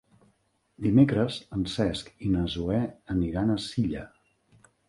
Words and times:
Dimecres 0.85 1.37
en 1.57 1.67
Cesc 1.75 2.09
i 2.29 2.31
na 2.37 2.47
Zoè 2.57 2.81
aniran 3.17 3.53
a 3.59 3.63
Silla. 3.67 4.09